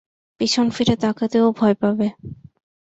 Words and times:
পিছন 0.41 0.65
ফিরে 0.69 0.95
তাকাতেও 1.03 1.47
ভয় 1.51 1.75
পাবে। 1.81 2.07